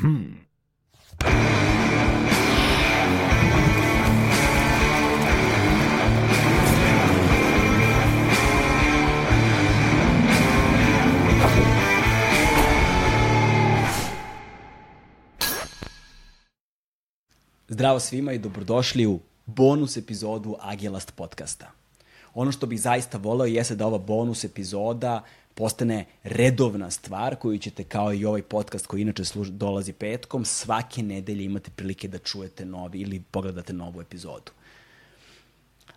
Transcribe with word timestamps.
Hmm. 0.00 0.40
Zdravo 17.68 18.00
svima 18.00 18.32
i 18.32 18.38
dobrodošli 18.38 19.06
u 19.06 19.20
bonus 19.46 19.96
epizodu 19.96 20.56
Agelast 20.60 21.14
podcasta. 21.16 21.79
Ono 22.34 22.52
što 22.52 22.66
bih 22.66 22.80
zaista 22.80 23.18
voleo 23.18 23.46
jeste 23.46 23.74
da 23.74 23.86
ova 23.86 23.98
bonus 23.98 24.44
epizoda 24.44 25.22
postane 25.54 26.04
redovna 26.22 26.90
stvar 26.90 27.36
koju 27.36 27.58
ćete 27.58 27.84
kao 27.84 28.14
i 28.14 28.24
ovaj 28.24 28.42
podcast 28.42 28.86
koji 28.86 29.02
inače 29.02 29.24
služ, 29.24 29.48
dolazi 29.48 29.92
petkom, 29.92 30.44
svake 30.44 31.02
nedelje 31.02 31.44
imate 31.44 31.70
prilike 31.70 32.08
da 32.08 32.18
čujete 32.18 32.64
novi 32.64 33.00
ili 33.00 33.20
pogledate 33.30 33.72
novu 33.72 34.00
epizodu. 34.00 34.52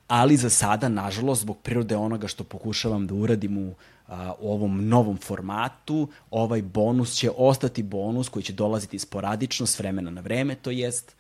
Ali 0.08 0.38
za 0.38 0.50
sada, 0.50 0.90
nažalost, 0.90 1.42
zbog 1.42 1.58
prirode 1.64 1.96
onoga 1.96 2.28
što 2.28 2.44
pokušavam 2.44 3.08
da 3.08 3.14
uradim 3.14 3.58
u, 3.58 3.74
a, 4.08 4.34
u 4.40 4.52
ovom 4.52 4.88
novom 4.88 5.18
formatu, 5.18 6.08
ovaj 6.32 6.62
bonus 6.62 7.14
će 7.14 7.32
ostati 7.38 7.84
bonus 7.84 8.30
koji 8.30 8.44
će 8.44 8.54
dolaziti 8.54 9.00
sporadično 9.00 9.66
s 9.66 9.80
vremena 9.80 10.12
na 10.12 10.22
vreme, 10.22 10.56
to 10.56 10.72
jest 10.72 11.16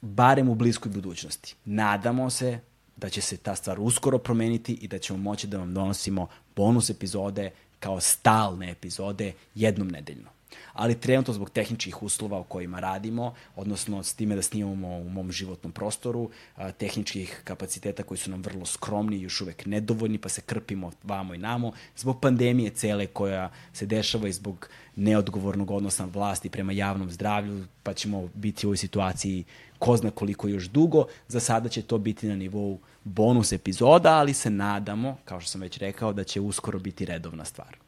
barem 0.00 0.48
u 0.48 0.54
bliskoj 0.54 0.92
budućnosti. 0.92 1.54
Nadamo 1.64 2.30
se 2.30 2.60
da 2.96 3.08
će 3.08 3.20
se 3.20 3.36
ta 3.36 3.54
stvar 3.54 3.80
uskoro 3.80 4.18
promeniti 4.18 4.72
i 4.74 4.88
da 4.88 4.98
ćemo 4.98 5.18
moći 5.18 5.46
da 5.46 5.58
vam 5.58 5.74
donosimo 5.74 6.28
bonus 6.56 6.90
epizode 6.90 7.50
kao 7.78 8.00
stalne 8.00 8.70
epizode 8.70 9.32
jednom 9.54 9.88
nedeljno. 9.88 10.28
Ali 10.72 11.00
trenutno 11.00 11.34
zbog 11.34 11.50
tehničkih 11.50 12.02
uslova 12.02 12.40
u 12.40 12.44
kojima 12.44 12.80
radimo, 12.80 13.34
odnosno 13.56 14.02
s 14.02 14.14
time 14.14 14.36
da 14.36 14.42
snimamo 14.42 14.88
u 14.88 15.08
mom 15.08 15.32
životnom 15.32 15.72
prostoru, 15.72 16.30
tehničkih 16.78 17.40
kapaciteta 17.44 18.02
koji 18.02 18.18
su 18.18 18.30
nam 18.30 18.42
vrlo 18.42 18.66
skromni 18.66 19.16
i 19.16 19.22
još 19.22 19.40
uvek 19.40 19.66
nedovoljni, 19.66 20.18
pa 20.18 20.28
se 20.28 20.40
krpimo 20.40 20.92
vamo 21.02 21.34
i 21.34 21.38
namo, 21.38 21.72
zbog 21.96 22.20
pandemije 22.20 22.70
cele 22.70 23.06
koja 23.06 23.50
se 23.72 23.86
dešava 23.86 24.28
i 24.28 24.32
zbog 24.32 24.68
neodgovornog 24.96 25.70
odnosa 25.70 26.04
vlasti 26.04 26.50
prema 26.50 26.72
javnom 26.72 27.10
zdravlju, 27.10 27.64
pa 27.82 27.94
ćemo 27.94 28.28
biti 28.34 28.66
u 28.66 28.68
ovoj 28.68 28.76
situaciji 28.76 29.44
ko 29.78 29.96
zna 29.96 30.10
koliko 30.10 30.48
još 30.48 30.64
dugo. 30.68 31.06
Za 31.28 31.40
sada 31.40 31.68
će 31.68 31.82
to 31.82 31.98
biti 31.98 32.26
na 32.28 32.36
nivou 32.36 32.78
bonus 33.04 33.52
epizoda, 33.52 34.16
ali 34.16 34.34
se 34.34 34.50
nadamo, 34.50 35.16
kao 35.24 35.40
što 35.40 35.50
sam 35.50 35.60
već 35.60 35.78
rekao, 35.78 36.12
da 36.12 36.24
će 36.24 36.40
uskoro 36.40 36.78
biti 36.78 37.04
redovna 37.04 37.44
stvar. 37.44 37.85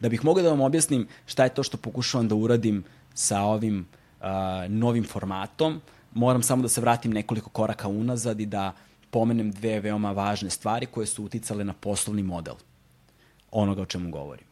Da 0.00 0.08
bih 0.08 0.24
mogao 0.24 0.42
da 0.42 0.50
vam 0.50 0.60
objasnim 0.60 1.08
šta 1.26 1.44
je 1.44 1.54
to 1.54 1.62
što 1.62 1.76
pokušavam 1.76 2.28
da 2.28 2.34
uradim 2.34 2.84
sa 3.14 3.40
ovim 3.40 3.86
uh, 4.20 4.26
novim 4.68 5.04
formatom, 5.04 5.80
moram 6.14 6.42
samo 6.42 6.62
da 6.62 6.68
se 6.68 6.80
vratim 6.80 7.12
nekoliko 7.12 7.50
koraka 7.50 7.88
unazad 7.88 8.40
i 8.40 8.46
da 8.46 8.72
pomenem 9.10 9.50
dve 9.50 9.80
veoma 9.80 10.12
važne 10.12 10.50
stvari 10.50 10.86
koje 10.86 11.06
su 11.06 11.24
uticale 11.24 11.64
na 11.64 11.72
poslovni 11.72 12.22
model 12.22 12.54
onoga 13.50 13.82
o 13.82 13.86
čemu 13.86 14.10
govorim. 14.10 14.44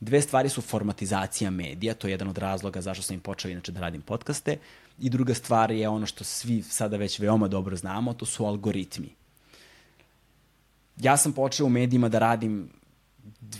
Dve 0.00 0.20
stvari 0.22 0.48
su 0.48 0.60
formatizacija 0.60 1.50
medija, 1.50 1.94
to 1.94 2.06
je 2.06 2.10
jedan 2.10 2.28
od 2.28 2.38
razloga 2.38 2.80
zašto 2.80 3.02
sam 3.02 3.14
im 3.14 3.20
počeo 3.20 3.50
inače 3.50 3.72
da 3.72 3.80
radim 3.80 4.02
podcaste, 4.02 4.56
i 4.98 5.10
druga 5.10 5.34
stvar 5.34 5.70
je 5.70 5.88
ono 5.88 6.06
što 6.06 6.24
svi 6.24 6.62
sada 6.62 6.96
već 6.96 7.18
veoma 7.18 7.48
dobro 7.48 7.76
znamo, 7.76 8.14
to 8.14 8.26
su 8.26 8.44
algoritmi. 8.44 9.08
Ja 10.96 11.16
sam 11.16 11.32
počeo 11.32 11.66
u 11.66 11.70
medijima 11.70 12.08
da 12.08 12.18
radim 12.18 12.70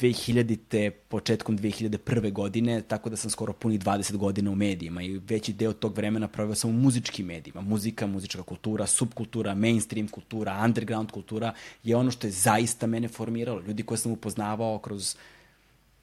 2000. 0.01 0.91
početkom 0.91 1.59
2001. 1.59 2.33
godine, 2.33 2.83
tako 2.83 3.11
da 3.11 3.17
sam 3.17 3.31
skoro 3.31 3.53
puni 3.53 3.79
20 3.79 4.17
godina 4.17 4.51
u 4.51 4.55
medijima 4.55 5.03
i 5.03 5.19
veći 5.19 5.53
deo 5.53 5.73
tog 5.73 5.97
vremena 5.97 6.29
proveo 6.29 6.55
sam 6.55 6.71
u 6.71 6.73
muzičkim 6.73 7.27
medijima. 7.27 7.61
Muzika, 7.61 8.07
muzička 8.07 8.43
kultura, 8.43 8.87
subkultura, 8.87 9.55
mainstream 9.55 10.09
kultura, 10.09 10.63
underground 10.65 11.11
kultura 11.11 11.55
je 11.85 11.97
ono 11.97 12.11
što 12.11 12.27
je 12.27 12.31
zaista 12.31 12.87
mene 12.87 13.09
formiralo. 13.09 13.61
Ljudi 13.61 13.83
koje 13.83 13.99
sam 13.99 14.13
upoznavao 14.13 14.79
kroz 14.79 15.15
uh, 15.15 15.21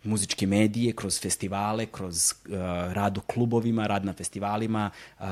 muzičke 0.05 0.47
medije, 0.47 0.93
kroz 0.93 1.19
festivale, 1.21 1.85
kroz 1.85 2.31
uh, 2.31 2.55
rad 2.93 3.17
u 3.17 3.21
klubovima, 3.21 3.87
rad 3.87 4.05
na 4.05 4.13
festivalima, 4.13 4.89
uh, 5.19 5.25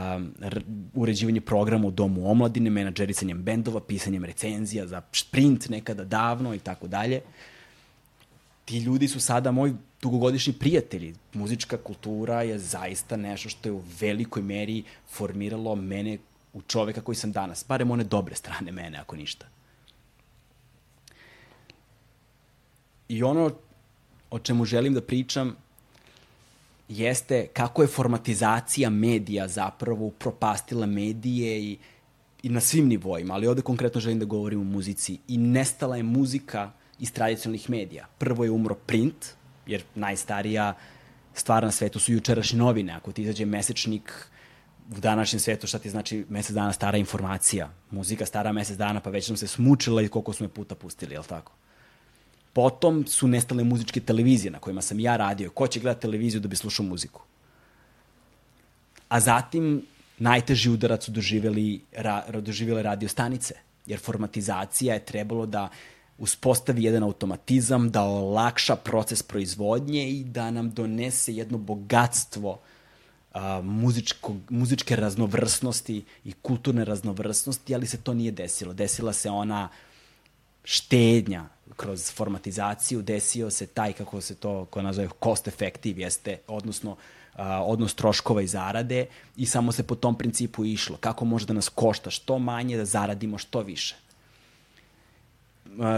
uređivanje 0.94 1.42
programa 1.42 1.88
u 1.88 1.92
Domu 1.92 2.32
omladine, 2.32 2.70
menadžerisanjem 2.70 3.44
bendova, 3.44 3.80
pisanjem 3.80 4.26
recenzija 4.26 4.88
za 4.88 5.02
sprint 5.12 5.70
nekada 5.70 6.04
davno 6.04 6.56
i 6.56 6.60
tako 6.60 6.88
dalje. 6.88 7.22
Ti 8.66 8.78
ljudi 8.78 9.08
su 9.08 9.20
sada 9.20 9.52
moji 9.52 9.74
dugogodišnji 10.02 10.54
prijatelji. 10.54 11.16
Muzička 11.34 11.78
kultura 11.78 12.42
je 12.42 12.60
zaista 12.60 13.18
nešto 13.18 13.50
što 13.50 13.70
je 13.70 13.74
u 13.74 13.84
velikoj 14.00 14.44
meri 14.44 14.84
formiralo 15.10 15.76
mene 15.76 16.18
u 16.54 16.62
čoveka 16.62 17.02
koji 17.02 17.16
sam 17.16 17.32
danas. 17.32 17.66
Barem 17.68 17.92
one 17.92 18.04
dobre 18.04 18.36
strane 18.36 18.72
mene, 18.72 18.98
ako 18.98 19.16
ništa. 19.16 19.46
I 23.08 23.24
ono 23.24 23.52
o 24.32 24.40
čemu 24.40 24.66
želim 24.66 24.94
da 24.94 25.02
pričam 25.02 25.56
jeste 26.90 27.48
kako 27.54 27.82
je 27.82 27.88
formatizacija 27.88 28.90
medija 28.90 29.48
zapravo 29.48 30.10
propastila 30.10 30.86
medije 30.86 31.64
i, 31.64 31.78
i 32.44 32.50
na 32.50 32.60
svim 32.60 32.88
nivoima, 32.88 33.34
ali 33.34 33.48
ovde 33.48 33.62
konkretno 33.62 34.02
želim 34.02 34.20
da 34.20 34.26
govorim 34.26 34.62
o 34.62 34.64
muzici. 34.64 35.20
I 35.28 35.38
nestala 35.38 35.98
je 35.98 36.04
muzika 36.04 36.72
iz 37.00 37.14
tradicionalnih 37.14 37.70
medija. 37.70 38.08
Prvo 38.18 38.44
je 38.44 38.52
umro 38.52 38.76
print, 38.76 39.26
jer 39.66 39.84
najstarija 39.96 40.74
stvar 41.34 41.64
na 41.64 41.72
svetu 41.72 42.00
su 42.00 42.12
jučerašnje 42.12 42.60
novine. 42.60 42.94
Ako 42.94 43.12
ti 43.12 43.22
izađe 43.22 43.46
mesečnik 43.46 44.28
u 44.98 45.00
današnjem 45.00 45.40
svetu, 45.40 45.68
šta 45.68 45.80
ti 45.80 45.90
znači 45.90 46.26
mesec 46.30 46.56
dana 46.56 46.74
stara 46.74 46.98
informacija? 46.98 47.70
Muzika 47.92 48.26
stara 48.26 48.52
mesec 48.52 48.78
dana, 48.78 49.00
pa 49.00 49.10
već 49.10 49.30
nam 49.30 49.38
se 49.38 49.48
smučila 49.48 50.02
i 50.02 50.08
koliko 50.08 50.34
smo 50.34 50.46
je 50.46 50.50
puta 50.50 50.76
pustili, 50.76 51.14
je 51.14 51.20
li 51.20 51.26
tako? 51.26 51.52
Potom 52.54 53.08
su 53.08 53.28
nestale 53.28 53.64
muzičke 53.64 54.00
televizije 54.00 54.52
na 54.52 54.60
kojima 54.60 54.82
sam 54.82 55.00
ja 55.00 55.18
radio. 55.18 55.50
Ko 55.50 55.68
će 55.68 55.80
gledati 55.80 56.02
televiziju 56.02 56.42
da 56.42 56.48
bi 56.48 56.56
slušao 56.56 56.86
muziku? 56.86 57.22
A 59.10 59.20
zatim 59.20 59.86
najteži 60.20 60.70
udarac 60.70 61.06
su 61.06 61.12
doživjeli, 61.12 61.82
ra, 61.92 62.24
doživjele 62.42 62.84
radio 62.84 63.10
stanice, 63.10 63.56
jer 63.86 64.00
formatizacija 64.00 64.94
je 64.94 65.06
trebalo 65.06 65.46
da 65.46 65.70
uspostavi 66.24 66.84
jedan 66.84 67.04
automatizam, 67.04 67.90
da 67.92 68.04
olakša 68.04 68.76
proces 68.76 69.24
proizvodnje 69.24 70.10
i 70.10 70.24
da 70.24 70.52
nam 70.52 70.70
donese 70.72 71.36
jedno 71.36 71.58
bogatstvo 71.58 72.60
a, 73.34 73.62
muzičko, 73.64 74.36
muzičke 74.50 74.96
raznovrsnosti 74.96 76.04
i 76.26 76.34
kulturne 76.42 76.86
raznovrsnosti, 76.86 77.76
ali 77.76 77.88
se 77.88 77.98
to 77.98 78.14
nije 78.14 78.32
desilo. 78.32 78.74
Desila 78.74 79.14
se 79.14 79.30
ona 79.30 79.70
štednja 80.64 81.46
kroz 81.76 82.12
formatizaciju 82.12 83.02
desio 83.02 83.50
se 83.50 83.68
taj, 83.68 83.94
kako 83.94 84.22
se 84.22 84.36
to 84.36 84.66
ko 84.66 84.82
nazove, 84.82 85.10
cost 85.24 85.48
effective, 85.48 86.02
jeste, 86.02 86.38
odnosno 86.48 86.96
a, 87.36 87.64
odnos 87.64 87.96
troškova 87.96 88.42
i 88.42 88.48
zarade 88.48 89.06
i 89.38 89.46
samo 89.46 89.72
se 89.72 89.84
po 89.84 89.96
tom 89.96 90.16
principu 90.18 90.66
išlo. 90.66 90.98
Kako 90.98 91.26
može 91.26 91.46
da 91.46 91.54
nas 91.54 91.70
košta 91.70 92.10
što 92.10 92.40
manje, 92.40 92.78
da 92.78 92.86
zaradimo 92.86 93.38
što 93.38 93.62
više. 93.62 93.96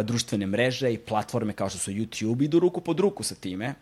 Društvene 0.03 0.47
mreže 0.47 0.93
i 0.93 0.97
platforme 0.97 1.53
kao 1.53 1.69
što 1.69 1.79
su 1.79 1.91
YouTube 1.91 2.43
idu 2.43 2.59
ruku 2.59 2.81
pod 2.81 2.99
ruku 2.99 3.23
sa 3.23 3.35
time, 3.35 3.73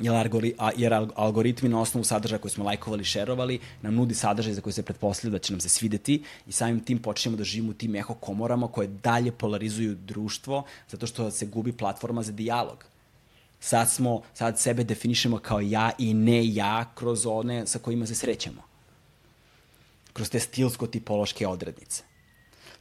jer, 0.00 0.14
algori, 0.14 0.54
jer 0.76 0.94
algoritmi 1.14 1.68
na 1.68 1.80
osnovu 1.80 2.04
sadržaja 2.04 2.38
koje 2.38 2.50
smo 2.50 2.64
lajkovali, 2.64 3.04
šerovali, 3.04 3.60
nam 3.82 3.94
nudi 3.94 4.14
sadržaj 4.14 4.52
za 4.52 4.60
koji 4.60 4.72
se 4.72 4.82
pretpostavlja 4.82 5.32
da 5.32 5.38
će 5.38 5.52
nam 5.52 5.60
se 5.60 5.68
svideti 5.68 6.22
i 6.46 6.52
samim 6.52 6.80
tim 6.80 6.98
počnemo 6.98 7.36
da 7.36 7.44
živimo 7.44 7.70
u 7.70 7.74
tim 7.74 7.96
eho 7.96 8.14
komorama 8.14 8.68
koje 8.68 8.88
dalje 8.88 9.32
polarizuju 9.32 9.94
društvo 9.94 10.64
zato 10.88 11.06
što 11.06 11.30
se 11.30 11.46
gubi 11.46 11.72
platforma 11.72 12.22
za 12.22 12.32
dijalog. 12.32 12.84
Sad 13.60 13.90
smo, 13.90 14.22
sad 14.34 14.60
sebe 14.60 14.84
definišemo 14.84 15.38
kao 15.38 15.60
ja 15.60 15.90
i 15.98 16.14
ne 16.14 16.54
ja 16.54 16.92
kroz 16.94 17.26
one 17.26 17.66
sa 17.66 17.78
kojima 17.78 18.06
se 18.06 18.14
srećemo. 18.14 18.62
Kroz 20.12 20.30
te 20.30 20.40
stilsko-tipološke 20.40 21.46
odrednice. 21.46 22.02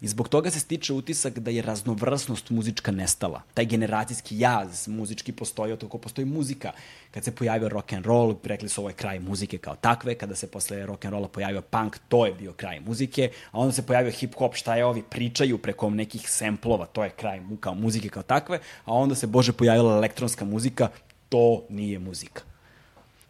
I 0.03 0.07
zbog 0.07 0.27
toga 0.29 0.51
se 0.51 0.59
stiče 0.59 0.93
utisak 0.93 1.39
da 1.39 1.51
je 1.51 1.61
raznovrsnost 1.61 2.49
muzička 2.49 2.91
nestala. 2.91 3.41
Taj 3.53 3.65
generacijski 3.65 4.39
jaz 4.39 4.87
muzički 4.87 5.31
postoji 5.31 5.73
od 5.73 5.79
kako 5.79 5.97
postoji 5.97 6.25
muzika. 6.25 6.71
Kad 7.11 7.23
se 7.23 7.35
pojavio 7.35 7.69
rock 7.69 7.93
and 7.93 8.05
roll, 8.05 8.35
rekli 8.43 8.69
su 8.69 8.81
ovo 8.81 8.89
je 8.89 8.95
kraj 8.95 9.19
muzike 9.19 9.57
kao 9.57 9.75
takve, 9.75 10.15
kada 10.15 10.35
se 10.35 10.47
posle 10.51 10.85
rock 10.85 11.05
and 11.05 11.13
rolla 11.13 11.27
pojavio 11.27 11.61
punk, 11.61 11.97
to 12.07 12.25
je 12.25 12.33
bio 12.33 12.53
kraj 12.53 12.79
muzike, 12.79 13.31
a 13.51 13.59
onda 13.59 13.73
se 13.73 13.85
pojavio 13.85 14.11
hip 14.11 14.35
hop, 14.35 14.55
šta 14.55 14.75
je 14.75 14.85
ovi 14.85 15.03
pričaju 15.09 15.57
preko 15.57 15.89
nekih 15.89 16.29
semplova, 16.29 16.85
to 16.85 17.03
je 17.03 17.09
kraj 17.09 17.41
kao 17.59 17.75
muzike 17.75 18.09
kao 18.09 18.23
takve, 18.23 18.59
a 18.85 18.93
onda 18.93 19.15
se 19.15 19.27
bože 19.27 19.53
pojavila 19.53 19.95
elektronska 19.97 20.45
muzika, 20.45 20.89
to 21.29 21.63
nije 21.69 21.99
muzika. 21.99 22.41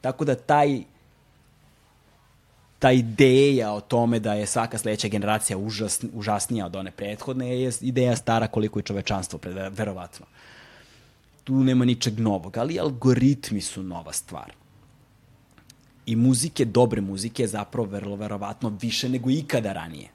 Tako 0.01 0.25
da 0.25 0.35
taj 0.35 0.83
ta 2.83 2.91
ideja 2.91 3.71
o 3.71 3.81
tome 3.81 4.19
da 4.19 4.33
je 4.33 4.45
svaka 4.45 4.77
sledeća 4.77 5.07
generacija 5.07 5.57
užas, 5.57 6.03
užasnija 6.13 6.65
od 6.65 6.75
one 6.75 6.91
prethodne 6.91 7.62
je 7.62 7.71
ideja 7.81 8.15
stara 8.15 8.47
koliko 8.47 8.80
je 8.80 8.83
čovečanstvo, 8.83 9.39
verovatno. 9.71 10.25
Tu 11.44 11.63
nema 11.63 11.85
ničeg 11.85 12.19
novog, 12.19 12.57
ali 12.57 12.80
algoritmi 12.80 13.62
su 13.62 13.83
nova 13.83 14.13
stvar. 14.13 14.51
I 16.06 16.15
muzike, 16.15 16.65
dobre 16.65 17.01
muzike, 17.01 17.47
zapravo 17.47 17.88
vrlo 17.88 18.15
verovatno 18.15 18.74
više 18.81 19.09
nego 19.09 19.29
ikada 19.29 19.74
ranije. 19.74 20.09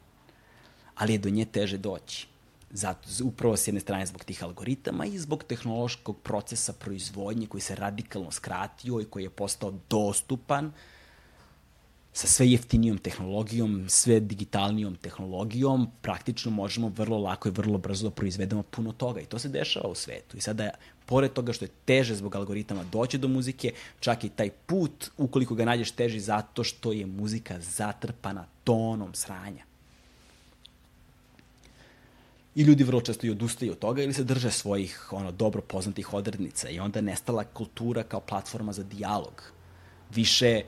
Ali 0.94 1.12
je 1.12 1.18
do 1.18 1.30
nje 1.30 1.44
teže 1.44 1.78
doći. 1.78 2.26
Zato, 2.70 3.08
upravo 3.24 3.56
s 3.56 3.68
jedne 3.68 3.80
strane 3.80 4.06
zbog 4.06 4.24
tih 4.24 4.44
algoritama 4.44 5.06
i 5.06 5.18
zbog 5.18 5.44
tehnološkog 5.44 6.16
procesa 6.18 6.72
proizvodnje 6.72 7.46
koji 7.46 7.60
se 7.60 7.74
radikalno 7.74 8.30
skratio 8.30 9.00
i 9.00 9.04
koji 9.04 9.22
je 9.22 9.30
postao 9.30 9.72
dostupan 9.90 10.72
sa 12.18 12.26
sve 12.26 12.48
jeftinijom 12.50 12.98
tehnologijom, 12.98 13.84
sve 13.88 14.20
digitalnijom 14.20 14.96
tehnologijom, 14.96 15.90
praktično 16.02 16.50
možemo 16.50 16.88
vrlo 16.88 17.18
lako 17.18 17.48
i 17.48 17.52
vrlo 17.52 17.78
brzo 17.78 18.08
da 18.08 18.10
proizvedemo 18.10 18.62
puno 18.62 18.92
toga. 18.92 19.20
I 19.20 19.26
to 19.26 19.38
se 19.38 19.48
dešava 19.48 19.88
u 19.88 19.94
svetu. 19.94 20.36
I 20.36 20.40
sada, 20.40 20.70
pored 21.06 21.32
toga 21.32 21.52
što 21.52 21.64
je 21.64 21.70
teže 21.84 22.14
zbog 22.14 22.34
algoritama 22.34 22.84
doći 22.84 23.18
do 23.18 23.28
muzike, 23.28 23.72
čak 24.00 24.24
i 24.24 24.28
taj 24.28 24.50
put, 24.50 25.10
ukoliko 25.16 25.54
ga 25.54 25.64
nađeš 25.64 25.90
teži, 25.90 26.20
zato 26.20 26.64
što 26.64 26.92
je 26.92 27.06
muzika 27.06 27.60
zatrpana 27.60 28.46
tonom 28.64 29.14
sranja. 29.14 29.62
I 32.54 32.62
ljudi 32.62 32.84
vrlo 32.84 33.00
često 33.00 33.26
i 33.26 33.30
odustaju 33.30 33.72
od 33.72 33.78
toga 33.78 34.02
ili 34.02 34.14
se 34.14 34.24
drže 34.24 34.50
svojih 34.50 35.12
ono, 35.12 35.30
dobro 35.32 35.62
poznatih 35.62 36.14
odrednica 36.14 36.68
i 36.68 36.80
onda 36.80 37.00
nestala 37.00 37.44
kultura 37.44 38.02
kao 38.02 38.20
platforma 38.20 38.72
za 38.72 38.82
dijalog. 38.82 39.52
Više 40.14 40.62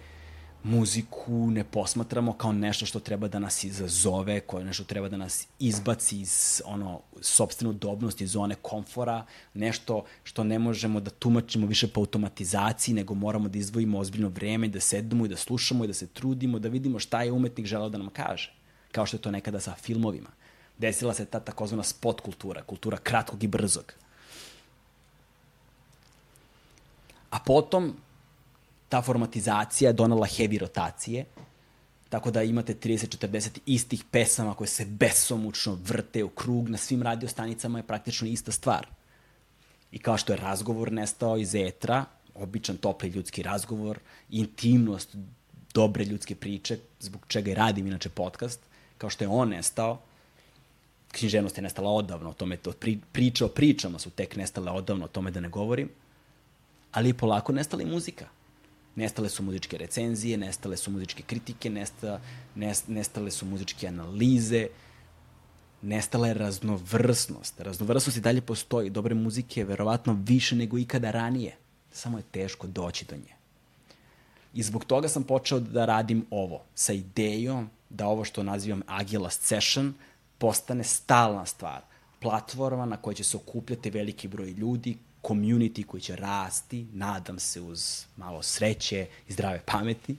muziku 0.63 1.51
ne 1.51 1.65
posmatramo 1.65 2.33
kao 2.33 2.53
nešto 2.53 2.87
što 2.87 3.01
treba 3.01 3.29
da 3.29 3.39
nas 3.39 3.65
izazove, 3.65 4.41
koje 4.41 4.65
nešto 4.65 4.85
treba 4.85 5.09
da 5.09 5.17
nas 5.17 5.47
izbaci 5.59 6.21
iz 6.21 6.63
ono, 6.65 7.01
sobstvene 7.21 7.71
udobnosti, 7.71 8.25
iz 8.25 8.31
zone 8.31 8.55
komfora, 8.55 9.25
nešto 9.55 10.05
što 10.25 10.45
ne 10.45 10.59
možemo 10.59 11.01
da 11.01 11.11
tumačimo 11.11 11.67
više 11.67 11.89
po 11.89 12.01
automatizaciji, 12.01 12.95
nego 12.95 13.15
moramo 13.15 13.49
da 13.49 13.59
izdvojimo 13.59 13.99
ozbiljno 13.99 14.29
vreme, 14.29 14.69
da 14.69 14.81
sedemo 14.81 15.27
i 15.27 15.29
da 15.29 15.37
slušamo 15.37 15.85
i 15.85 15.87
da 15.87 15.95
se 15.95 16.07
trudimo, 16.07 16.59
da 16.59 16.69
vidimo 16.69 16.99
šta 16.99 17.23
je 17.23 17.33
umetnik 17.33 17.67
želeo 17.67 17.89
da 17.89 17.99
nam 17.99 18.11
kaže. 18.11 18.53
Kao 18.93 19.07
što 19.07 19.17
je 19.17 19.21
to 19.21 19.31
nekada 19.31 19.61
sa 19.61 19.75
filmovima 19.75 20.31
desila 20.81 21.15
se 21.15 21.25
ta 21.25 21.41
takozvana 21.41 21.83
spot 21.83 22.21
kultura, 22.21 22.63
kultura 22.63 22.97
kratkog 22.97 23.45
i 23.45 23.49
brzog. 23.49 23.93
A 27.31 27.39
potom 27.47 27.97
ta 28.91 29.03
formatizacija 29.03 29.89
je 29.89 29.93
donala 29.93 30.27
heavy 30.27 30.59
rotacije, 30.59 31.25
tako 32.09 32.31
da 32.31 32.43
imate 32.43 32.75
30-40 32.75 33.59
istih 33.67 34.05
pesama 34.11 34.55
koje 34.55 34.69
se 34.69 34.85
besomučno 34.85 35.79
vrte 35.85 36.25
u 36.25 36.29
krug, 36.29 36.69
na 36.69 36.79
svim 36.79 37.03
radiostanicama 37.03 37.79
je 37.79 37.87
praktično 37.87 38.29
ista 38.29 38.53
stvar. 38.53 38.87
I 39.93 39.99
kao 39.99 40.17
što 40.17 40.33
je 40.33 40.37
razgovor 40.37 40.93
nestao 40.93 41.37
iz 41.39 41.55
etra, 41.55 42.05
običan 42.35 42.77
topli 42.77 43.09
ljudski 43.09 43.43
razgovor, 43.43 43.99
intimnost 44.31 45.17
dobre 45.75 46.05
ljudske 46.05 46.35
priče, 46.35 46.79
zbog 47.01 47.27
čega 47.29 47.51
i 47.51 47.55
radim 47.55 47.87
inače 47.87 48.09
podcast, 48.09 48.61
kao 48.99 49.11
što 49.11 49.25
je 49.25 49.29
on 49.29 49.49
nestao, 49.49 50.01
književnost 51.13 51.57
je 51.59 51.63
nestala 51.63 51.91
odavno, 51.91 52.31
o 52.31 52.35
tome 52.35 52.57
to 52.57 52.73
pri, 52.73 52.99
priče 53.13 53.45
o 53.45 53.49
pričama 53.49 53.99
su 53.99 54.11
tek 54.11 54.37
nestale 54.37 54.71
odavno, 54.71 55.05
o 55.05 55.09
tome 55.09 55.31
da 55.31 55.41
ne 55.41 55.49
govorim, 55.49 55.91
ali 56.93 57.09
je 57.09 57.15
polako 57.15 57.53
nestala 57.53 57.83
i 57.83 57.87
muzika. 57.87 58.40
Nestale 58.97 59.29
su 59.29 59.43
muzičke 59.43 59.79
recenzije, 59.79 60.37
nestale 60.37 60.77
su 60.77 60.91
muzičke 60.91 61.23
kritike, 61.23 61.71
nesta, 61.71 62.21
nest, 62.55 62.89
nestale 62.89 63.31
su 63.31 63.47
muzičke 63.47 63.89
analize, 63.89 64.67
nestala 65.83 66.29
je 66.29 66.35
raznovrsnost. 66.35 67.61
Raznovrsnost 67.61 68.17
i 68.17 68.21
dalje 68.21 68.41
postoji. 68.41 68.91
Dobre 68.91 69.15
muzike 69.15 69.61
je 69.61 69.65
verovatno 69.65 70.19
više 70.25 70.57
nego 70.57 70.79
ikada 70.79 71.11
ranije. 71.11 71.57
Samo 71.93 72.19
je 72.19 72.25
teško 72.31 72.67
doći 72.67 73.05
do 73.05 73.17
nje. 73.17 73.35
I 74.55 74.63
zbog 74.63 74.85
toga 74.85 75.09
sam 75.09 75.23
počeo 75.23 75.61
da 75.61 75.85
radim 75.85 76.27
ovo, 76.31 76.65
sa 76.75 76.93
idejom 76.93 77.71
da 77.91 78.07
ovo 78.07 78.25
što 78.25 78.43
nazivam 78.43 78.83
Agilast 78.87 79.43
Session– 79.43 79.95
postane 80.41 80.85
stalna 80.85 81.47
stvar. 81.47 81.83
Platforma 82.21 82.87
na 82.87 82.97
kojoj 82.97 83.15
će 83.15 83.25
se 83.25 83.37
okupljati 83.37 83.91
veliki 83.91 84.29
broj 84.29 84.51
ljudi, 84.51 84.99
community 85.23 85.85
koji 85.87 86.01
će 86.01 86.17
rasti, 86.17 86.87
nadam 86.93 87.39
se 87.39 87.61
uz 87.61 88.05
malo 88.17 88.43
sreće 88.43 89.07
i 89.29 89.33
zdrave 89.33 89.61
pameti 89.67 90.17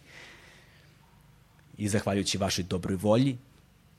i 1.77 1.87
zahvaljujući 1.87 2.37
vašoj 2.37 2.63
dobroj 2.63 2.95
volji, 2.95 3.37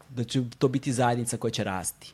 da 0.08 0.24
će 0.24 0.42
to 0.58 0.68
biti 0.68 0.92
zajednica 0.92 1.36
koja 1.36 1.50
će 1.50 1.64
rasti. 1.64 2.12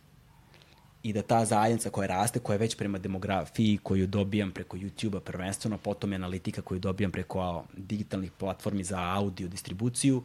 I 1.03 1.13
da 1.13 1.23
ta 1.23 1.45
zajednica 1.45 1.91
koja 1.91 2.07
raste, 2.07 2.39
koja 2.39 2.55
je 2.55 2.59
već 2.59 2.77
prema 2.77 2.99
demografiji 2.99 3.79
koju 3.83 4.07
dobijam 4.07 4.53
preko 4.53 4.77
YouTube-a 4.77 5.21
prvenstveno, 5.21 5.79
potom 5.79 6.13
je 6.13 6.17
analitika 6.17 6.63
koju 6.63 6.81
dobijam 6.81 7.13
preko 7.13 7.65
digitalnih 7.77 8.33
platformi 8.33 8.85
za 8.85 9.01
audio 9.01 9.49
distribuciju, 9.49 10.23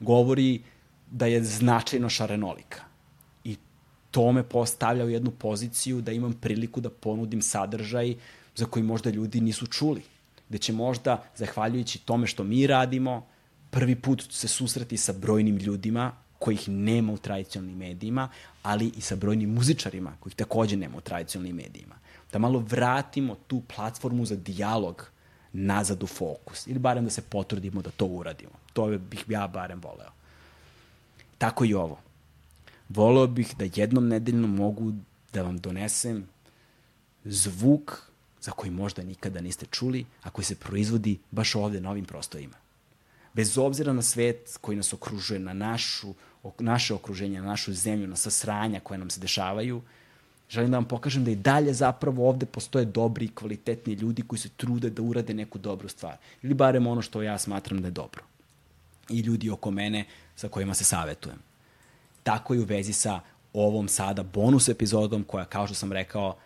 govori 0.00 0.62
da 1.10 1.26
je 1.26 1.44
značajno 1.44 2.08
šarenolika 2.08 2.89
to 4.10 4.32
me 4.32 4.42
postavlja 4.42 5.04
u 5.04 5.10
jednu 5.10 5.30
poziciju 5.30 6.00
da 6.00 6.12
imam 6.12 6.32
priliku 6.32 6.80
da 6.80 6.90
ponudim 6.90 7.42
sadržaj 7.42 8.14
za 8.56 8.66
koji 8.66 8.82
možda 8.82 9.10
ljudi 9.10 9.40
nisu 9.40 9.66
čuli. 9.66 10.02
Da 10.48 10.58
će 10.58 10.72
možda, 10.72 11.22
zahvaljujući 11.36 11.98
tome 11.98 12.26
što 12.26 12.44
mi 12.44 12.66
radimo, 12.66 13.26
prvi 13.70 13.94
put 13.94 14.26
se 14.30 14.48
susreti 14.48 14.96
sa 14.96 15.12
brojnim 15.12 15.56
ljudima 15.56 16.12
kojih 16.38 16.68
nema 16.68 17.12
u 17.12 17.18
tradicionalnim 17.18 17.78
medijima, 17.78 18.28
ali 18.62 18.92
i 18.96 19.00
sa 19.00 19.16
brojnim 19.16 19.54
muzičarima 19.54 20.16
kojih 20.20 20.36
takođe 20.36 20.76
nema 20.76 20.96
u 20.96 21.00
tradicionalnim 21.00 21.56
medijima. 21.56 21.94
Da 22.32 22.38
malo 22.38 22.58
vratimo 22.58 23.36
tu 23.46 23.62
platformu 23.76 24.26
za 24.26 24.36
dijalog 24.36 25.10
nazad 25.52 26.02
u 26.02 26.06
fokus. 26.06 26.66
Ili 26.66 26.78
barem 26.78 27.04
da 27.04 27.10
se 27.10 27.22
potrudimo 27.22 27.82
da 27.82 27.90
to 27.90 28.06
uradimo. 28.06 28.52
To 28.72 28.86
bih 28.86 29.24
ja 29.28 29.46
barem 29.46 29.80
voleo. 29.80 30.10
Tako 31.38 31.64
i 31.64 31.74
ovo 31.74 32.09
voleo 32.90 33.26
bih 33.26 33.54
da 33.58 33.68
jednom 33.74 34.08
nedeljno 34.08 34.48
mogu 34.48 34.92
da 35.32 35.42
vam 35.42 35.58
donesem 35.58 36.26
zvuk 37.24 38.10
za 38.40 38.50
koji 38.50 38.70
možda 38.70 39.02
nikada 39.02 39.40
niste 39.40 39.66
čuli, 39.66 40.06
a 40.22 40.30
koji 40.30 40.44
se 40.44 40.54
proizvodi 40.54 41.18
baš 41.30 41.54
ovde 41.54 41.80
na 41.80 41.90
ovim 41.90 42.04
prostorima. 42.04 42.56
Bez 43.34 43.58
obzira 43.58 43.92
na 43.92 44.02
svet 44.02 44.58
koji 44.60 44.76
nas 44.76 44.92
okružuje, 44.92 45.40
na 45.40 45.52
našu, 45.52 46.14
naše 46.58 46.94
okruženje, 46.94 47.40
na 47.40 47.46
našu 47.46 47.72
zemlju, 47.72 48.08
na 48.08 48.16
sasranja 48.16 48.80
koje 48.80 48.98
nam 48.98 49.10
se 49.10 49.20
dešavaju, 49.20 49.82
želim 50.50 50.70
da 50.70 50.76
vam 50.76 50.88
pokažem 50.88 51.24
da 51.24 51.30
i 51.30 51.36
dalje 51.36 51.74
zapravo 51.74 52.28
ovde 52.28 52.46
postoje 52.46 52.84
dobri 52.84 53.24
i 53.24 53.34
kvalitetni 53.34 53.94
ljudi 53.94 54.22
koji 54.22 54.38
se 54.38 54.48
trude 54.48 54.90
da 54.90 55.02
urade 55.02 55.34
neku 55.34 55.58
dobru 55.58 55.88
stvar. 55.88 56.16
Ili 56.42 56.54
barem 56.54 56.86
ono 56.86 57.02
što 57.02 57.22
ja 57.22 57.38
smatram 57.38 57.82
da 57.82 57.88
je 57.88 57.92
dobro. 57.92 58.24
I 59.08 59.20
ljudi 59.20 59.50
oko 59.50 59.70
mene 59.70 60.04
sa 60.36 60.48
kojima 60.48 60.74
se 60.74 60.84
savetujem 60.84 61.49
tako 62.22 62.54
i 62.54 62.58
u 62.58 62.64
vezi 62.64 62.92
sa 62.92 63.20
ovom 63.52 63.88
sada 63.88 64.22
bonus 64.22 64.68
epizodom 64.68 65.24
koja, 65.24 65.44
kao 65.44 65.66
što 65.66 65.74
sam 65.74 65.92
rekao, 65.92 66.36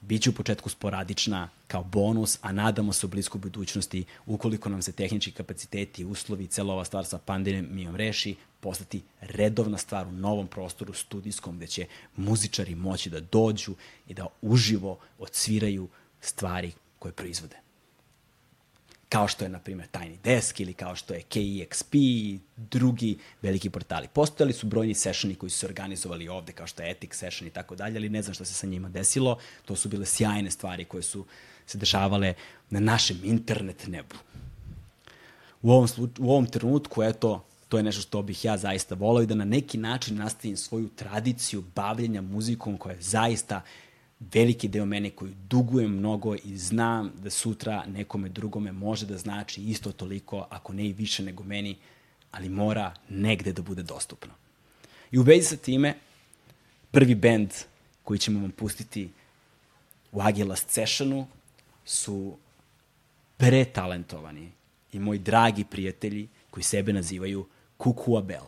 bit 0.00 0.22
će 0.22 0.30
u 0.30 0.32
početku 0.32 0.68
sporadična 0.68 1.48
kao 1.66 1.84
bonus, 1.84 2.38
a 2.42 2.52
nadamo 2.52 2.92
se 2.92 3.06
u 3.06 3.08
bliskoj 3.08 3.38
budućnosti, 3.38 4.04
ukoliko 4.26 4.68
nam 4.68 4.82
se 4.82 4.92
tehnički 4.92 5.32
kapaciteti, 5.32 6.04
uslovi 6.04 6.46
cela 6.46 6.74
ova 6.74 6.84
stvar 6.84 7.06
sa 7.06 7.18
pandemijom 7.18 7.96
reši, 7.96 8.36
postati 8.60 9.02
redovna 9.20 9.78
stvar 9.78 10.06
u 10.06 10.12
novom 10.12 10.46
prostoru 10.46 10.92
studijskom 10.92 11.56
gde 11.56 11.66
će 11.66 11.86
muzičari 12.16 12.74
moći 12.74 13.10
da 13.10 13.20
dođu 13.20 13.74
i 14.08 14.14
da 14.14 14.26
uživo 14.42 14.98
odsviraju 15.18 15.88
stvari 16.20 16.72
koje 16.98 17.12
proizvode 17.12 17.69
kao 19.10 19.28
što 19.28 19.44
je, 19.44 19.48
na 19.48 19.58
primjer, 19.58 19.88
Tiny 19.92 20.16
Desk 20.24 20.60
ili 20.60 20.72
kao 20.74 20.96
što 20.96 21.14
je 21.14 21.22
KEXP 21.30 21.86
i 21.92 22.38
drugi 22.56 23.18
veliki 23.42 23.70
portali. 23.70 24.08
Postojali 24.08 24.52
su 24.52 24.66
brojni 24.66 24.94
sessioni 24.94 25.34
koji 25.34 25.50
su 25.50 25.58
se 25.58 25.66
organizovali 25.66 26.28
ovde, 26.28 26.52
kao 26.52 26.66
što 26.66 26.82
je 26.82 26.90
Ethic 26.90 27.14
Session 27.14 27.48
i 27.48 27.50
tako 27.50 27.74
dalje, 27.74 27.96
ali 27.96 28.08
ne 28.08 28.22
znam 28.22 28.34
šta 28.34 28.44
se 28.44 28.54
sa 28.54 28.66
njima 28.66 28.88
desilo. 28.88 29.38
To 29.64 29.76
su 29.76 29.88
bile 29.88 30.06
sjajne 30.06 30.50
stvari 30.50 30.84
koje 30.84 31.02
su 31.02 31.24
se 31.66 31.78
dešavale 31.78 32.34
na 32.70 32.80
našem 32.80 33.20
internet 33.24 33.86
nebu. 33.86 34.14
U 35.62 35.70
ovom, 35.72 35.88
u 36.18 36.30
ovom 36.30 36.46
trenutku, 36.46 37.02
eto, 37.02 37.46
to 37.68 37.76
je 37.76 37.82
nešto 37.82 38.02
što 38.02 38.22
bih 38.22 38.44
ja 38.44 38.56
zaista 38.56 38.94
volao 38.94 39.22
i 39.22 39.26
da 39.26 39.34
na 39.34 39.44
neki 39.44 39.78
način 39.78 40.16
nastavim 40.16 40.56
svoju 40.56 40.88
tradiciju 40.88 41.64
bavljenja 41.74 42.20
muzikom 42.20 42.78
koja 42.78 42.92
je 42.92 43.02
zaista 43.02 43.62
veliki 44.20 44.68
deo 44.68 44.86
mene 44.86 45.10
koji 45.10 45.32
dugujem 45.48 45.90
mnogo 45.90 46.34
i 46.34 46.58
znam 46.58 47.12
da 47.22 47.30
sutra 47.30 47.84
nekome 47.86 48.28
drugome 48.28 48.72
može 48.72 49.06
da 49.06 49.18
znači 49.18 49.62
isto 49.62 49.92
toliko, 49.92 50.46
ako 50.50 50.72
ne 50.72 50.86
i 50.86 50.92
više 50.92 51.22
nego 51.22 51.42
meni, 51.42 51.76
ali 52.30 52.48
mora 52.48 52.94
negde 53.08 53.52
da 53.52 53.62
bude 53.62 53.82
dostupno. 53.82 54.32
I 55.10 55.18
u 55.18 55.22
vezi 55.22 55.46
sa 55.46 55.56
time, 55.56 55.94
prvi 56.90 57.14
bend 57.14 57.50
koji 58.04 58.18
ćemo 58.18 58.40
vam 58.40 58.50
pustiti 58.50 59.10
u 60.12 60.20
Agilast 60.20 60.70
Sessionu 60.70 61.26
su 61.84 62.36
pretalentovani 63.36 64.50
i 64.92 64.98
moji 64.98 65.18
dragi 65.18 65.64
prijatelji 65.64 66.28
koji 66.50 66.64
sebe 66.64 66.92
nazivaju 66.92 67.46
Kukua 67.76 68.22
Bell. 68.22 68.46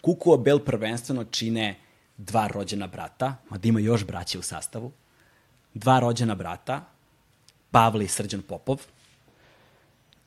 Kukua 0.00 0.36
Bell 0.36 0.58
prvenstveno 0.58 1.24
čine 1.24 1.74
dva 2.18 2.46
rođena 2.46 2.86
brata, 2.86 3.36
mada 3.50 3.68
ima 3.68 3.80
još 3.80 4.04
braće 4.06 4.38
u 4.38 4.42
sastavu, 4.42 4.92
dva 5.74 6.00
rođena 6.00 6.34
brata, 6.34 6.84
Pavle 7.70 8.04
i 8.04 8.08
Srđan 8.08 8.42
Popov, 8.42 8.80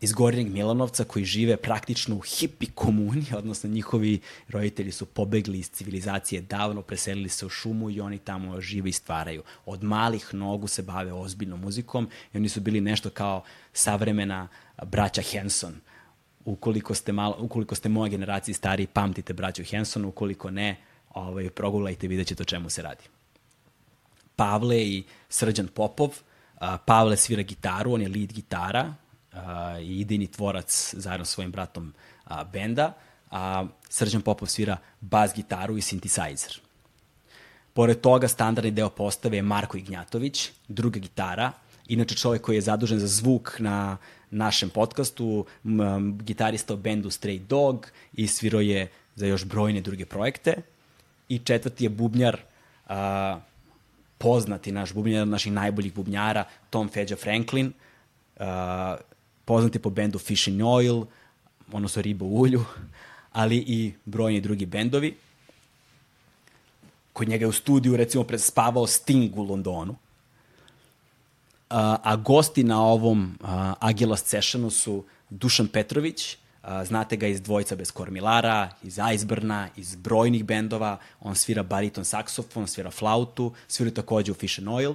iz 0.02 0.14
Gornjeg 0.14 0.52
Milanovca 0.52 1.04
koji 1.04 1.26
žive 1.26 1.58
praktično 1.58 2.16
u 2.16 2.20
hipi 2.20 2.66
komuni, 2.76 3.26
odnosno 3.38 3.70
njihovi 3.70 4.20
roditelji 4.50 4.92
su 4.92 5.06
pobegli 5.06 5.60
iz 5.60 5.70
civilizacije 5.70 6.42
davno, 6.42 6.82
preselili 6.82 7.30
se 7.30 7.46
u 7.46 7.50
šumu 7.50 7.90
i 7.90 8.02
oni 8.02 8.18
tamo 8.18 8.62
žive 8.62 8.90
i 8.90 8.94
stvaraju. 8.94 9.44
Od 9.66 9.84
malih 9.84 10.34
nogu 10.34 10.68
se 10.68 10.82
bave 10.82 11.14
ozbiljnom 11.14 11.60
muzikom 11.60 12.10
i 12.34 12.38
oni 12.38 12.50
su 12.50 12.62
bili 12.62 12.82
nešto 12.82 13.10
kao 13.10 13.44
savremena 13.74 14.48
braća 14.86 15.22
Henson. 15.22 15.76
Ukoliko 16.46 16.94
ste, 16.94 17.12
malo, 17.12 17.38
ukoliko 17.40 17.76
ste 17.76 17.90
moja 17.90 18.10
generacija 18.10 18.56
stariji, 18.56 18.88
pamtite 18.88 19.34
braću 19.34 19.64
Henson, 19.64 20.06
ukoliko 20.06 20.52
ne, 20.52 20.78
ovaj, 21.10 21.50
progulajte 21.50 22.06
i 22.06 22.10
vidjet 22.10 22.28
ćete 22.28 22.44
o 22.44 22.46
čemu 22.46 22.70
se 22.70 22.82
radi. 22.82 23.04
Pavle 24.36 24.82
i 24.82 25.04
Srđan 25.30 25.68
Popov, 25.68 26.10
Pavle 26.86 27.18
svira 27.18 27.42
gitaru, 27.42 27.94
on 27.94 28.02
je 28.02 28.10
lead 28.10 28.34
gitara, 28.34 28.94
i 29.82 30.00
idejni 30.00 30.28
tvorac 30.28 30.94
zajedno 30.98 31.26
sa 31.26 31.32
svojim 31.32 31.52
bratom 31.52 31.94
benda, 32.54 32.94
a 33.32 33.66
Srđan 33.90 34.22
Popov 34.22 34.48
svira 34.48 34.78
bas 35.02 35.32
gitaru 35.36 35.78
i 35.78 35.82
synthesizer. 35.82 36.60
Pored 37.74 38.02
toga, 38.02 38.28
standardni 38.28 38.72
deo 38.72 38.90
postave 38.90 39.38
je 39.38 39.42
Marko 39.42 39.78
Ignjatović, 39.78 40.52
druga 40.68 41.00
gitara, 41.00 41.52
inače 41.88 42.16
čovjek 42.16 42.42
koji 42.42 42.56
je 42.56 42.62
zadužen 42.62 43.00
za 43.00 43.08
zvuk 43.08 43.60
na 43.60 43.98
našem 44.32 44.70
podcastu, 44.70 45.46
gitarista 46.20 46.74
u 46.74 46.78
bendu 46.78 47.10
Stray 47.10 47.40
Dog 47.40 47.88
i 48.14 48.28
svirao 48.28 48.62
je 48.62 48.92
za 49.16 49.26
još 49.26 49.46
brojne 49.46 49.82
druge 49.82 50.06
projekte. 50.06 50.62
I 51.30 51.40
četvrti 51.40 51.84
je 51.84 51.90
bubnjar, 51.90 52.38
a, 52.88 53.40
poznati 54.18 54.72
naš 54.72 54.94
bubnjar, 54.94 55.28
naših 55.28 55.52
najboljih 55.52 55.94
bubnjara, 55.94 56.44
Tom 56.70 56.90
Feđa 56.90 57.16
Franklin, 57.16 57.74
a, 58.40 58.98
poznati 59.46 59.80
po 59.80 59.90
bendu 59.90 60.20
Fishing 60.20 60.62
Oil, 60.66 61.06
odnosno 61.72 62.02
riba 62.02 62.26
u 62.26 62.42
ulju, 62.42 62.66
ali 63.32 63.58
i 63.58 63.94
brojni 64.06 64.42
drugi 64.42 64.66
bendovi. 64.66 65.16
Kod 67.14 67.30
njega 67.30 67.46
je 67.46 67.50
u 67.50 67.52
studiju, 67.52 67.98
recimo, 67.98 68.24
prespavao 68.24 68.88
Sting 68.88 69.38
u 69.38 69.44
Londonu. 69.44 69.96
A, 71.70 71.98
a 72.04 72.16
gosti 72.16 72.64
na 72.64 72.84
ovom 72.84 73.38
a, 73.42 74.18
sessionu 74.18 74.70
su 74.70 75.04
Dušan 75.30 75.68
Petrović, 75.68 76.38
znate 76.86 77.18
ga 77.18 77.28
iz 77.28 77.42
Dvojca 77.42 77.76
bez 77.76 77.92
kormilara, 77.92 78.70
iz 78.84 79.00
Iceburna, 79.14 79.68
iz 79.76 79.96
brojnih 79.96 80.46
bendova, 80.46 80.98
on 81.20 81.36
svira 81.36 81.64
bariton 81.64 82.06
saksofon, 82.06 82.68
svira 82.68 82.92
flautu, 82.92 83.54
svira 83.68 83.92
takođe 83.92 84.32
u 84.32 84.36
Fish 84.36 84.60
and 84.60 84.68
Oil. 84.70 84.94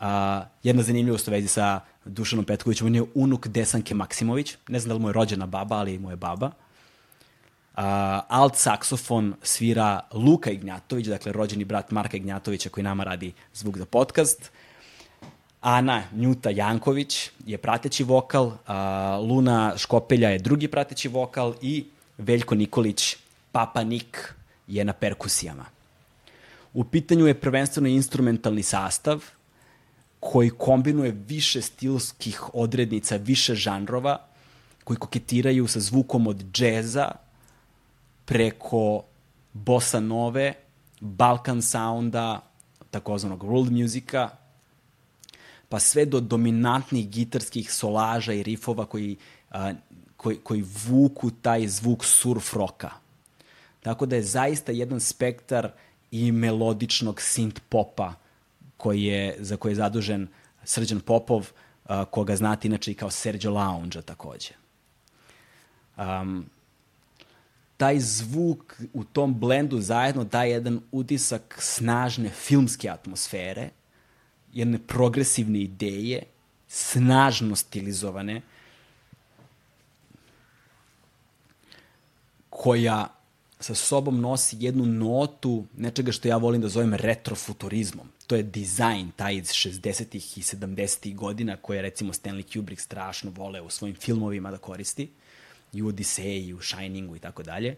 A, 0.00 0.44
jedna 0.62 0.82
zanimljivost 0.82 1.28
u 1.28 1.30
vezi 1.30 1.48
sa 1.48 1.80
Dušanom 2.04 2.44
Petkovićem, 2.44 2.86
on 2.86 2.94
je 2.94 3.04
unuk 3.14 3.46
Desanke 3.46 3.94
Maksimović, 3.94 4.56
ne 4.68 4.78
znam 4.78 4.88
da 4.88 4.94
li 4.94 5.00
mu 5.00 5.08
je 5.08 5.12
rođena 5.12 5.46
baba, 5.46 5.76
ali 5.76 5.98
mu 5.98 6.10
je 6.10 6.16
baba. 6.16 6.46
Uh, 6.46 7.82
alt 8.28 8.56
saksofon 8.56 9.34
svira 9.42 10.00
Luka 10.12 10.50
Ignjatović, 10.50 11.06
dakle 11.06 11.32
rođeni 11.32 11.64
brat 11.64 11.90
Marka 11.90 12.16
Ignjatovića 12.16 12.68
koji 12.68 12.84
nama 12.84 13.04
radi 13.04 13.32
zvuk 13.54 13.76
za 13.76 13.84
podcast. 13.84 14.50
Ana 15.62 16.02
Njuta 16.12 16.50
Janković 16.50 17.30
je 17.46 17.58
prateći 17.58 18.04
vokal, 18.04 18.46
uh, 18.46 18.54
Luna 19.28 19.74
Škopelja 19.76 20.28
je 20.28 20.38
drugi 20.38 20.68
prateći 20.68 21.08
vokal 21.08 21.54
i 21.62 21.84
Veljko 22.18 22.54
Nikolić, 22.54 23.16
Papa 23.52 23.84
Nik, 23.84 24.34
je 24.66 24.84
na 24.84 24.92
perkusijama. 24.92 25.64
U 26.74 26.84
pitanju 26.84 27.26
je 27.26 27.40
prvenstveno 27.40 27.88
instrumentalni 27.88 28.62
sastav, 28.62 29.24
koji 30.20 30.50
kombinuje 30.50 31.10
više 31.10 31.62
stilskih 31.62 32.54
odrednica, 32.54 33.16
više 33.16 33.54
žanrova, 33.54 34.18
koji 34.84 34.96
koketiraju 34.96 35.66
sa 35.66 35.80
zvukom 35.80 36.26
od 36.26 36.44
džeza 36.52 37.10
preko 38.24 39.02
bossa 39.52 40.00
nove, 40.00 40.54
balkan 41.00 41.62
sounda, 41.62 42.40
takozvanog 42.90 43.42
world 43.42 43.70
muzika, 43.82 44.30
pa 45.72 45.80
sve 45.80 46.04
do 46.04 46.20
dominantnih 46.20 47.08
gitarskih 47.08 47.72
solaža 47.72 48.32
i 48.32 48.42
rifova 48.42 48.84
koji, 48.86 49.16
a, 49.50 49.72
koji, 50.16 50.36
koji 50.36 50.64
vuku 50.88 51.30
taj 51.30 51.66
zvuk 51.66 52.04
surf 52.04 52.52
roka. 52.54 52.90
Tako 53.80 54.06
da 54.06 54.16
je 54.16 54.22
zaista 54.22 54.72
jedan 54.72 55.00
spektar 55.00 55.70
i 56.10 56.32
melodičnog 56.32 57.20
synth 57.20 57.60
popa 57.68 58.14
koji 58.76 59.02
je, 59.02 59.36
za 59.38 59.56
koji 59.56 59.72
je 59.72 59.76
zadužen 59.76 60.28
Srđan 60.64 61.00
Popov, 61.00 61.48
a, 61.84 62.04
koga 62.04 62.36
znate 62.36 62.68
inače 62.68 62.92
i 62.92 62.94
kao 62.94 63.10
Sergio 63.10 63.50
Lounge 63.50 64.02
takođe. 64.02 64.52
Um, 65.96 66.46
taj 67.76 68.00
zvuk 68.00 68.82
u 68.92 69.04
tom 69.04 69.40
blendu 69.40 69.80
zajedno 69.80 70.24
daje 70.24 70.50
jedan 70.50 70.80
utisak 70.92 71.56
snažne 71.60 72.28
filmske 72.28 72.90
atmosfere, 72.90 73.70
jedne 74.52 74.78
progresivne 74.78 75.58
ideje, 75.58 76.22
snažno 76.68 77.56
stilizovane, 77.56 78.40
koja 82.50 83.08
sa 83.60 83.74
sobom 83.74 84.20
nosi 84.20 84.56
jednu 84.60 84.86
notu 84.86 85.66
nečega 85.76 86.12
što 86.12 86.28
ja 86.28 86.36
volim 86.36 86.60
da 86.60 86.68
zovem 86.68 86.94
retrofuturizmom. 86.94 88.08
To 88.26 88.36
je 88.36 88.42
dizajn 88.42 89.10
taj 89.16 89.34
iz 89.34 89.48
60. 89.48 90.16
i 90.16 90.42
70. 90.42 91.14
godina 91.14 91.56
koje 91.56 91.82
recimo 91.82 92.12
Stanley 92.12 92.52
Kubrick 92.52 92.80
strašno 92.80 93.30
vole 93.30 93.60
u 93.60 93.70
svojim 93.70 93.96
filmovima 93.96 94.50
da 94.50 94.58
koristi 94.58 95.08
i 95.72 95.82
u 95.82 95.88
Odiseji, 95.88 96.46
i 96.46 96.54
u 96.54 96.60
Shiningu 96.60 97.16
i 97.16 97.18
tako 97.18 97.42
dalje. 97.42 97.76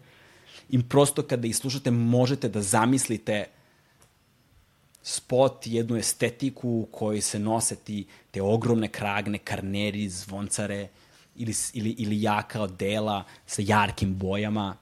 I 0.69 0.83
prosto 0.83 1.23
kada 1.23 1.47
ih 1.47 1.55
slušate 1.55 1.91
možete 1.91 2.49
da 2.49 2.61
zamislite 2.61 3.45
spot, 5.07 5.67
jednu 5.67 5.97
estetiku 5.97 6.69
u 6.69 6.87
kojoj 6.91 7.21
se 7.21 7.39
nose 7.39 7.75
ti, 7.75 8.05
te 8.31 8.41
ogromne 8.41 8.87
kragne, 8.87 9.37
karneri, 9.37 10.09
zvoncare 10.09 10.87
ili, 11.35 11.53
ili, 11.73 11.89
ili 11.89 12.21
jaka 12.21 12.61
odela 12.61 13.23
sa 13.45 13.61
jarkim 13.65 14.15
bojama 14.15 14.75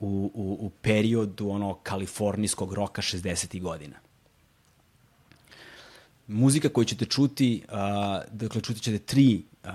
u, 0.00 0.30
u, 0.34 0.66
u 0.66 0.70
periodu 0.82 1.48
ono 1.48 1.74
kalifornijskog 1.74 2.72
roka 2.72 3.02
60. 3.02 3.60
godina. 3.60 3.96
Muzika 6.26 6.68
koju 6.68 6.84
ćete 6.84 7.04
čuti, 7.04 7.62
uh, 7.68 7.74
dakle 8.32 8.60
čuti 8.60 8.80
ćete 8.80 8.98
tri 8.98 9.42
uh, 9.64 9.70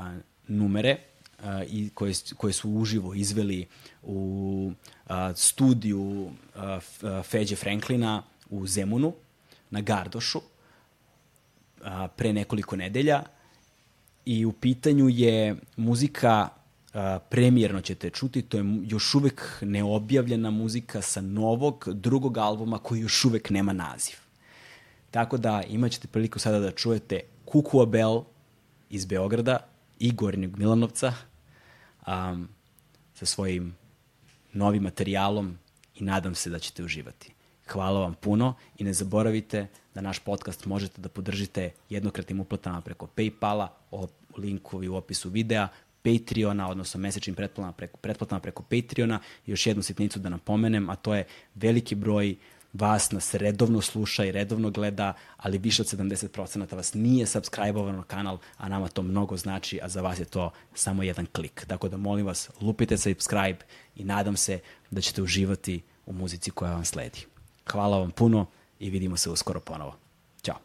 numere 0.47 0.97
uh, 1.39 1.45
i 1.67 1.89
koje, 1.93 2.13
koje 2.37 2.53
su 2.53 2.71
uživo 2.71 3.13
izveli 3.13 3.67
u 4.03 4.71
uh, 5.05 5.15
studiju 5.35 6.31
uh, 6.55 7.23
Feđe 7.23 7.55
Franklina 7.55 8.23
u 8.49 8.67
Zemunu 8.67 9.13
na 9.69 9.81
Gardošu 9.81 10.37
uh, 10.37 11.85
pre 12.15 12.33
nekoliko 12.33 12.75
nedelja 12.75 13.23
i 14.25 14.45
u 14.45 14.51
pitanju 14.51 15.09
je 15.09 15.55
muzika 15.75 16.49
premijerno 17.29 17.81
ćete 17.81 18.09
čuti, 18.09 18.41
to 18.41 18.57
je 18.57 18.63
još 18.83 19.15
uvek 19.15 19.57
neobjavljena 19.61 20.51
muzika 20.51 21.01
sa 21.01 21.21
novog 21.21 21.87
drugog 21.93 22.37
albuma 22.37 22.77
koji 22.77 22.99
još 22.99 23.25
uvek 23.25 23.49
nema 23.49 23.73
naziv. 23.73 24.15
Tako 25.11 25.37
da 25.37 25.63
imat 25.69 25.91
ćete 25.91 26.07
priliku 26.07 26.39
sada 26.39 26.59
da 26.59 26.71
čujete 26.71 27.19
Kukua 27.45 27.85
Bell 27.85 28.23
iz 28.89 29.05
Beograda 29.05 29.57
i 29.99 30.11
Gornjeg 30.11 30.57
Milanovca 30.57 31.13
um, 32.07 32.47
sa 33.13 33.25
svojim 33.25 33.75
novim 34.53 34.83
materijalom 34.83 35.57
i 35.95 36.03
nadam 36.03 36.35
se 36.35 36.49
da 36.49 36.59
ćete 36.59 36.83
uživati. 36.83 37.33
Hvala 37.67 37.99
vam 37.99 38.13
puno 38.13 38.53
i 38.77 38.83
ne 38.83 38.93
zaboravite 38.93 39.67
da 39.95 40.01
naš 40.01 40.19
podcast 40.19 40.65
možete 40.65 41.01
da 41.01 41.09
podržite 41.09 41.71
jednokratnim 41.89 42.39
uplatama 42.39 42.81
preko 42.81 43.07
Paypala, 43.15 43.67
o 43.91 44.07
linkovi 44.37 44.87
u 44.87 44.95
opisu 44.95 45.29
videa, 45.29 45.67
Patreona, 46.03 46.69
odnosno 46.69 46.99
mesečnim 46.99 47.35
pretplatama 47.35 47.73
preko, 47.73 47.97
pretplatama 47.97 48.39
preko 48.39 48.63
Patreona. 48.63 49.19
I 49.45 49.51
još 49.51 49.67
jednu 49.67 49.83
sitnicu 49.83 50.19
da 50.19 50.29
napomenem, 50.29 50.89
a 50.89 50.95
to 50.95 51.15
je 51.15 51.25
veliki 51.55 51.95
broj 51.95 52.35
vas 52.73 53.11
nas 53.11 53.33
redovno 53.33 53.81
sluša 53.81 54.25
i 54.25 54.31
redovno 54.31 54.69
gleda, 54.69 55.13
ali 55.37 55.57
više 55.57 55.81
od 55.81 55.87
70% 55.87 56.75
vas 56.75 56.93
nije 56.93 57.25
subscribe-ovano 57.25 58.03
kanal, 58.03 58.37
a 58.57 58.69
nama 58.69 58.87
to 58.87 59.03
mnogo 59.03 59.37
znači, 59.37 59.79
a 59.83 59.89
za 59.89 60.01
vas 60.01 60.19
je 60.19 60.25
to 60.25 60.51
samo 60.73 61.03
jedan 61.03 61.25
klik. 61.25 61.65
Tako 61.67 61.89
da 61.89 61.97
molim 61.97 62.25
vas, 62.25 62.49
lupite 62.61 62.97
subscribe 62.97 63.59
i 63.95 64.03
nadam 64.03 64.37
se 64.37 64.59
da 64.91 65.01
ćete 65.01 65.21
uživati 65.21 65.81
u 66.05 66.13
muzici 66.13 66.51
koja 66.51 66.71
vam 66.71 66.85
sledi. 66.85 67.36
Hvala 67.71 67.97
vam 67.97 68.11
puno 68.11 68.45
i 68.79 68.89
vidimo 68.89 69.17
se 69.17 69.29
uskoro 69.29 69.59
ponovo. 69.59 69.95
Ćao. 70.43 70.55